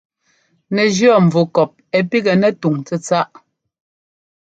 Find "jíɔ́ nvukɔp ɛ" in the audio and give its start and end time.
0.95-1.99